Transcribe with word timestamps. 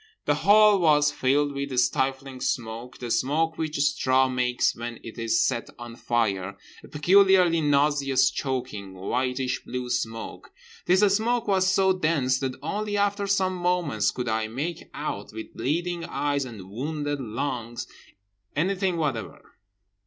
The 0.25 0.33
hall 0.33 0.79
was 0.79 1.11
filled 1.11 1.53
with 1.53 1.77
stifling 1.79 2.41
smoke; 2.41 2.97
the 2.97 3.11
smoke 3.11 3.59
which 3.59 3.75
straw 3.77 4.27
makes 4.27 4.75
when 4.75 4.99
it 5.03 5.19
is 5.19 5.39
set 5.45 5.69
on 5.77 5.95
fire, 5.95 6.57
a 6.83 6.87
peculiarly 6.87 7.61
nauseous 7.61 8.31
choking, 8.31 8.95
whitish 8.95 9.63
blue 9.63 9.91
smoke. 9.91 10.49
This 10.87 11.01
smoke 11.15 11.47
was 11.47 11.71
so 11.71 11.93
dense 11.93 12.39
that 12.39 12.57
only 12.63 12.97
after 12.97 13.27
some 13.27 13.53
moments 13.55 14.09
could 14.09 14.27
I 14.27 14.47
make 14.47 14.89
out, 14.95 15.33
with 15.33 15.53
bleeding 15.55 16.03
eyes 16.05 16.45
and 16.45 16.71
wounded 16.71 17.19
lungs, 17.21 17.85
anything 18.55 18.97
whatever. 18.97 19.51